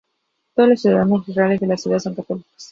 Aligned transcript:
Todos 0.55 0.67
los 0.69 0.81
ciudadanos 0.81 1.27
reales 1.27 1.59
de 1.59 1.67
la 1.67 1.77
ciudad 1.77 1.99
son 1.99 2.15
católicos. 2.15 2.69